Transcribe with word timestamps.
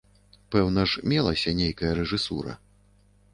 Пэўна 0.53 0.85
ж 0.93 1.03
мелася 1.13 1.53
нейкая 1.61 1.93
рэжысура. 2.01 2.57